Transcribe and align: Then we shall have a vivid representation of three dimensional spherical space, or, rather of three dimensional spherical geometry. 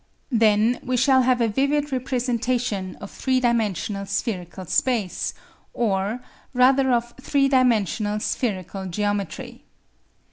Then 0.31 0.79
we 0.81 0.97
shall 0.97 1.21
have 1.21 1.41
a 1.41 1.47
vivid 1.47 1.91
representation 1.91 2.95
of 2.95 3.11
three 3.11 3.39
dimensional 3.39 4.07
spherical 4.07 4.65
space, 4.65 5.35
or, 5.75 6.21
rather 6.55 6.91
of 6.91 7.13
three 7.21 7.47
dimensional 7.47 8.19
spherical 8.19 8.87
geometry. 8.87 9.63